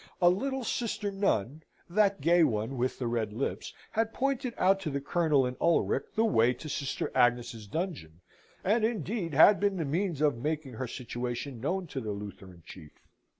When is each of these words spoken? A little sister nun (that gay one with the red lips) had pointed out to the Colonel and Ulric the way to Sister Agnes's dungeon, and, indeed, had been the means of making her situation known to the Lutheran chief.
A 0.19 0.29
little 0.31 0.63
sister 0.63 1.11
nun 1.11 1.61
(that 1.87 2.21
gay 2.21 2.43
one 2.43 2.75
with 2.75 2.97
the 2.97 3.05
red 3.05 3.31
lips) 3.33 3.71
had 3.91 4.15
pointed 4.15 4.55
out 4.57 4.79
to 4.79 4.89
the 4.89 4.99
Colonel 4.99 5.45
and 5.45 5.55
Ulric 5.61 6.15
the 6.15 6.25
way 6.25 6.53
to 6.55 6.67
Sister 6.67 7.11
Agnes's 7.13 7.67
dungeon, 7.67 8.21
and, 8.63 8.83
indeed, 8.83 9.35
had 9.35 9.59
been 9.59 9.77
the 9.77 9.85
means 9.85 10.19
of 10.19 10.39
making 10.39 10.73
her 10.73 10.87
situation 10.87 11.61
known 11.61 11.85
to 11.85 12.01
the 12.01 12.13
Lutheran 12.13 12.63
chief. 12.65 12.93